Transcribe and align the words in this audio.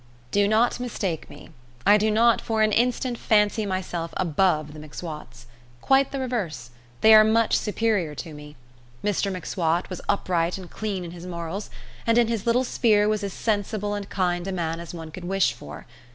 Do 0.31 0.47
not 0.47 0.79
mistake 0.79 1.29
me. 1.29 1.51
I 1.85 1.97
do 1.99 2.09
not 2.09 2.41
for 2.41 2.63
an 2.63 2.71
instant 2.71 3.19
fancy 3.19 3.67
myself 3.67 4.15
above 4.17 4.73
the 4.73 4.79
M'Swats. 4.79 5.45
Quite 5.79 6.11
the 6.11 6.19
reverse; 6.19 6.71
they 7.01 7.13
are 7.13 7.23
much 7.23 7.55
superior 7.55 8.15
to 8.15 8.33
me. 8.33 8.55
Mr 9.03 9.31
M'Swat 9.31 9.91
was 9.91 10.01
upright 10.09 10.57
and 10.57 10.71
clean 10.71 11.05
in 11.05 11.11
his 11.11 11.27
morals, 11.27 11.69
and 12.07 12.17
in 12.17 12.29
his 12.29 12.47
little 12.47 12.63
sphere 12.63 13.07
was 13.07 13.23
as 13.23 13.31
sensible 13.33 13.93
and 13.93 14.09
kind 14.09 14.47
a 14.47 14.51
man 14.51 14.79
as 14.79 14.91
one 14.91 15.11
could 15.11 15.25
wish 15.25 15.53
for. 15.53 15.85